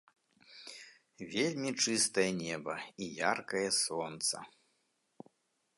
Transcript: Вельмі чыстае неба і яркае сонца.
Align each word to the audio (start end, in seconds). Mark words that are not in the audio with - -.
Вельмі 1.33 1.71
чыстае 1.83 2.25
неба 2.45 2.73
і 3.05 3.11
яркае 3.33 3.65
сонца. 3.83 4.37